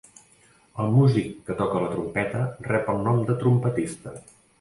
El 0.83 0.87
músic 0.93 1.35
que 1.49 1.57
toca 1.59 1.81
la 1.83 1.89
trompeta 1.91 2.41
rep 2.69 2.89
el 2.95 3.05
nom 3.09 3.21
de 3.29 3.37
trompetista. 3.45 4.15